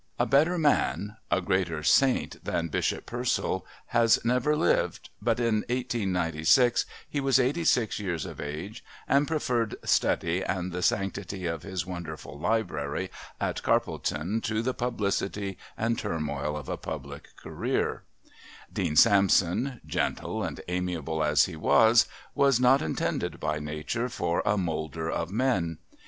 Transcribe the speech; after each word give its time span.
A 0.17 0.25
better 0.25 0.57
man, 0.57 1.17
a 1.29 1.41
greater 1.41 1.83
saint 1.83 2.43
than 2.43 2.69
Bishop 2.69 3.05
Purcell 3.05 3.67
has 3.89 4.17
never 4.25 4.55
lived, 4.57 5.11
but 5.21 5.39
in 5.39 5.57
1896 5.69 6.87
he 7.07 7.19
was 7.21 7.37
eighty 7.39 7.63
six 7.63 7.99
years 7.99 8.25
of 8.25 8.41
age 8.41 8.83
and 9.07 9.27
preferred 9.27 9.75
study 9.85 10.43
and 10.43 10.71
the 10.71 10.81
sanctity 10.81 11.45
of 11.45 11.61
his 11.61 11.85
wonderful 11.85 12.35
library 12.39 13.11
at 13.39 13.61
Carpledon 13.61 14.41
to 14.41 14.63
the 14.63 14.73
publicity 14.73 15.55
and 15.77 15.99
turmoil 15.99 16.57
of 16.57 16.67
a 16.67 16.77
public 16.77 17.35
career; 17.35 18.01
Dean 18.73 18.95
Sampson, 18.95 19.81
gentle 19.85 20.41
and 20.43 20.61
amiable 20.67 21.23
as 21.23 21.45
he 21.45 21.55
was, 21.55 22.07
was 22.33 22.59
not 22.59 22.81
intended 22.81 23.39
by 23.39 23.59
nature 23.59 24.09
for 24.09 24.41
a 24.47 24.57
moulder 24.57 25.11
of 25.11 25.29
men. 25.29 25.77